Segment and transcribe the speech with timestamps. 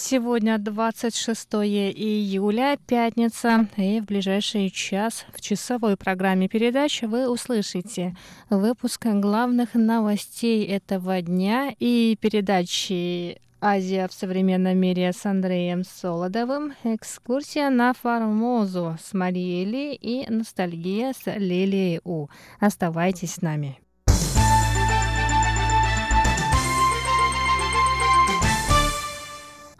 [0.00, 8.16] Сегодня 26 июля, пятница, и в ближайший час в часовой программе передач вы услышите
[8.48, 17.68] выпуск главных новостей этого дня и передачи Азия в современном мире с Андреем Солодовым, экскурсия
[17.68, 22.28] на Формозу с Марией и ностальгия с Лилией У.
[22.60, 23.80] Оставайтесь с нами.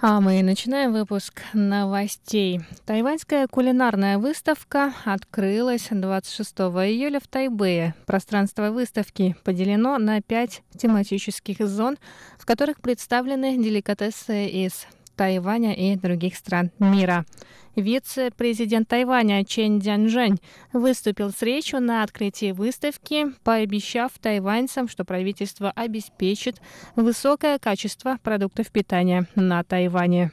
[0.01, 2.61] А мы начинаем выпуск новостей.
[2.87, 6.53] Тайваньская кулинарная выставка открылась 26
[6.87, 7.97] июля в Тайбэе.
[8.07, 11.99] Пространство выставки поделено на пять тематических зон,
[12.39, 14.87] в которых представлены деликатесы из
[15.19, 17.27] Тайваня и других стран мира.
[17.75, 20.39] Вице-президент Тайваня Чен Дзянжэнь
[20.73, 26.61] выступил с речью на открытии выставки, пообещав тайваньцам, что правительство обеспечит
[26.95, 30.31] высокое качество продуктов питания на Тайване.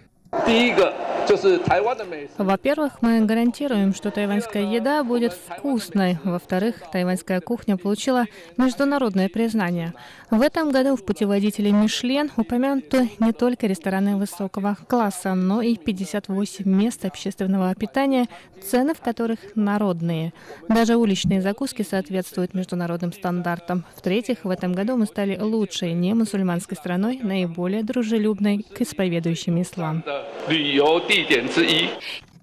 [2.39, 6.19] Во-первых, мы гарантируем, что тайваньская еда будет вкусной.
[6.25, 9.95] Во-вторых, тайваньская кухня получила международное признание.
[10.31, 16.65] В этом году в путеводителе Мишлен упомянуты не только рестораны высокого класса, но и 58
[16.69, 18.27] мест общественного питания,
[18.61, 20.33] цены в которых народные.
[20.69, 23.85] Даже уличные закуски соответствуют международным стандартам.
[23.95, 30.03] В-третьих, в этом году мы стали лучшей не мусульманской страной, наиболее дружелюбной к исповедующим ислам.
[30.49, 31.89] 旅游地 点之一。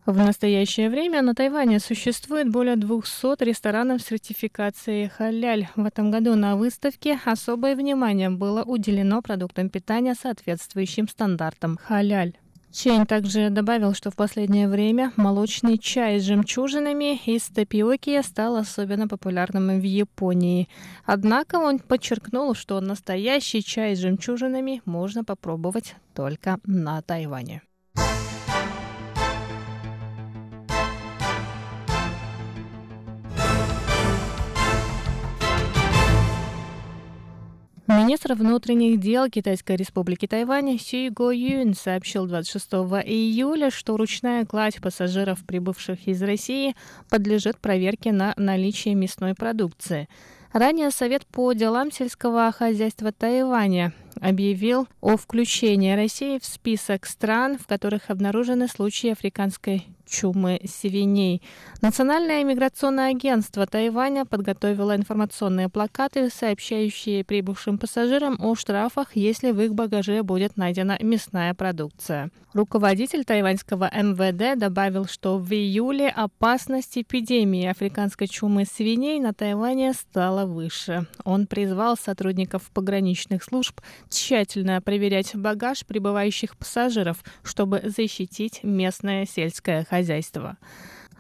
[0.06, 5.68] В настоящее время на Тайване существует более 200 ресторанов с сертификацией халяль.
[5.76, 12.38] В этом году на выставке особое внимание было уделено продуктам питания, соответствующим стандартам халяль.
[12.72, 19.10] Чейн также добавил, что в последнее время молочный чай с жемчужинами из тапиоки стал особенно
[19.10, 20.70] популярным в Японии.
[21.04, 27.62] Однако он подчеркнул, что настоящий чай с жемчужинами можно попробовать только на Тайване.
[38.13, 42.67] Министр внутренних дел Китайской республики Тайвань Си Го Юн сообщил 26
[43.07, 46.77] июля, что ручная кладь пассажиров, прибывших из России,
[47.09, 50.11] подлежит проверке на наличие мясной продукции.
[50.53, 57.67] Ранее Совет по делам сельского хозяйства Тайваня объявил о включении России в список стран, в
[57.67, 61.43] которых обнаружены случаи африканской чумы свиней.
[61.81, 69.75] Национальное миграционное агентство Тайваня подготовило информационные плакаты, сообщающие прибывшим пассажирам о штрафах, если в их
[69.75, 72.31] багаже будет найдена мясная продукция.
[72.53, 80.45] Руководитель тайваньского МВД добавил, что в июле опасность эпидемии африканской чумы свиней на Тайване стала
[80.45, 81.07] выше.
[81.25, 83.81] Он призвал сотрудников пограничных служб
[84.11, 90.02] тщательно проверять багаж прибывающих пассажиров, чтобы защитить местное сельское хозяйство.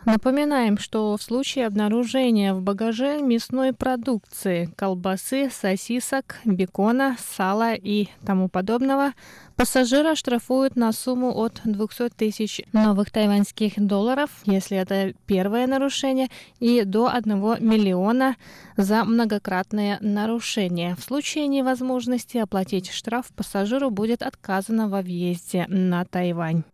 [0.04, 8.48] Напоминаем, что в случае обнаружения в багаже мясной продукции, колбасы, сосисок, бекона, сала и тому
[8.48, 9.12] подобного,
[9.54, 16.28] пассажира штрафуют на сумму от 200 тысяч новых тайваньских долларов, если это первое нарушение,
[16.58, 18.34] и до 1 миллиона
[18.76, 20.96] за многократное нарушение.
[20.96, 26.64] В случае невозможности оплатить штраф пассажиру будет отказано во въезде на Тайвань.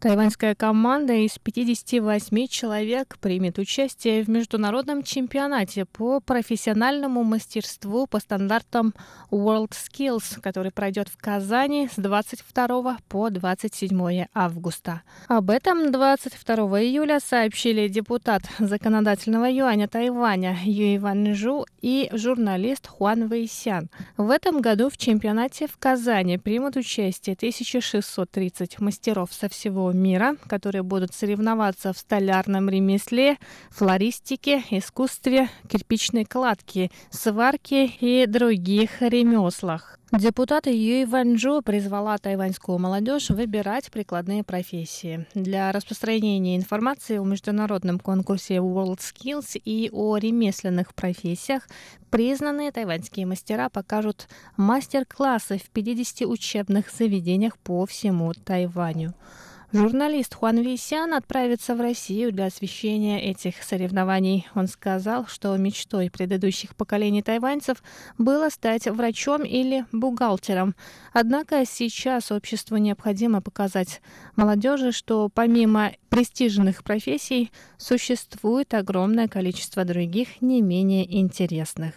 [0.00, 8.94] Тайваньская команда из 58 человек примет участие в международном чемпионате по профессиональному мастерству по стандартам
[9.32, 15.02] World Skills, который пройдет в Казани с 22 по 27 августа.
[15.26, 23.26] Об этом 22 июля сообщили депутат законодательного юаня Тайваня Юй Ван Жу и журналист Хуан
[23.26, 23.90] Вэйсян.
[24.16, 30.36] В этом году в чемпионате в Казани примут участие 1630 мастеров со всего всего мира,
[30.48, 33.38] которые будут соревноваться в столярном ремесле,
[33.70, 39.98] флористике, искусстве, кирпичной кладке, сварке и других ремеслах.
[40.10, 45.26] Депутат Юй Ванчжу призвала тайваньскую молодежь выбирать прикладные профессии.
[45.34, 51.68] Для распространения информации о международном конкурсе World Skills и о ремесленных профессиях
[52.10, 59.12] признанные тайваньские мастера покажут мастер-классы в 50 учебных заведениях по всему Тайваню.
[59.70, 64.46] Журналист Хуан Висян отправится в Россию для освещения этих соревнований.
[64.54, 67.82] Он сказал, что мечтой предыдущих поколений тайваньцев
[68.16, 70.74] было стать врачом или бухгалтером.
[71.12, 74.00] Однако сейчас обществу необходимо показать
[74.36, 81.92] молодежи, что помимо престижных профессий существует огромное количество других не менее интересных.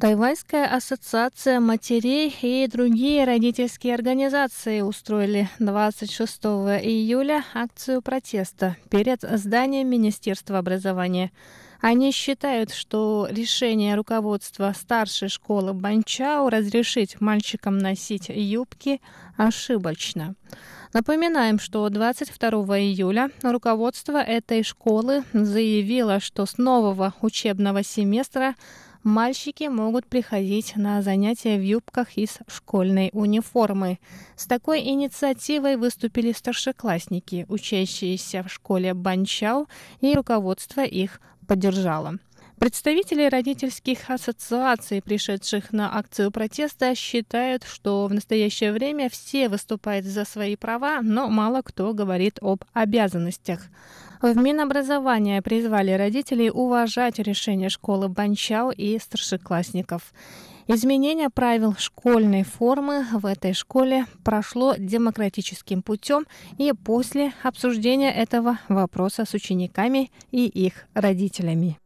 [0.00, 6.42] Тайваньская ассоциация матерей и другие родительские организации устроили 26
[6.82, 11.32] июля акцию протеста перед зданием Министерства образования.
[11.82, 19.02] Они считают, что решение руководства старшей школы Банчау разрешить мальчикам носить юбки
[19.36, 20.34] ошибочно.
[20.94, 28.54] Напоминаем, что 22 июля руководство этой школы заявило, что с нового учебного семестра
[29.02, 33.98] мальчики могут приходить на занятия в юбках из школьной униформы.
[34.36, 39.68] С такой инициативой выступили старшеклассники, учащиеся в школе Банчау,
[40.00, 42.18] и руководство их поддержало.
[42.60, 50.26] Представители родительских ассоциаций, пришедших на акцию протеста, считают, что в настоящее время все выступают за
[50.26, 53.62] свои права, но мало кто говорит об обязанностях.
[54.20, 60.12] В Минобразование призвали родителей уважать решение школы Банчау и старшеклассников.
[60.66, 66.26] Изменение правил школьной формы в этой школе прошло демократическим путем
[66.58, 71.79] и после обсуждения этого вопроса с учениками и их родителями.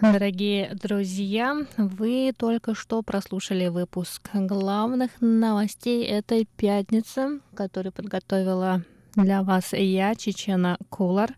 [0.00, 8.82] Дорогие друзья, вы только что прослушали выпуск главных новостей этой пятницы, который подготовила
[9.16, 11.34] для вас я, Чечена Кулар.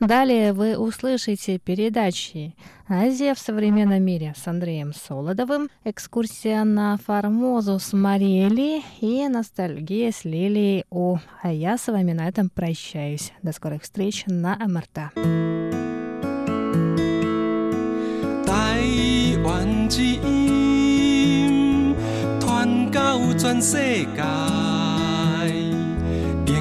[0.00, 2.56] Далее вы услышите передачи
[2.88, 10.10] «Азия в современном мире» с Андреем Солодовым, «Экскурсия на Формозу» с Марией Ли и «Ностальгия
[10.10, 11.20] с Лилией О».
[11.40, 13.32] А я с вами на этом прощаюсь.
[13.42, 15.51] До скорых встреч на МРТ.
[19.94, 21.94] 之音
[22.40, 24.22] 传到全世界，
[26.46, 26.54] 永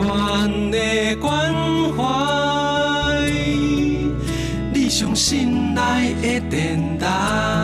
[0.00, 1.52] 远的关
[1.94, 2.02] 怀，
[4.72, 7.61] 你上心内的电台。